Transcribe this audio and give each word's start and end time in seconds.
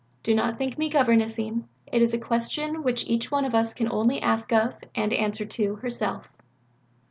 Do 0.23 0.33
not 0.33 0.57
think 0.57 0.79
me 0.79 0.89
governess 0.89 1.37
ing. 1.37 1.67
It 1.85 2.01
is 2.01 2.11
a 2.11 2.17
question 2.17 2.81
which 2.81 3.05
each 3.05 3.29
one 3.29 3.45
of 3.45 3.53
us 3.53 3.75
can 3.75 3.87
only 3.91 4.19
ask 4.19 4.51
of, 4.51 4.73
and 4.95 5.13
answer 5.13 5.45
to, 5.45 5.75
herself." 5.75 6.27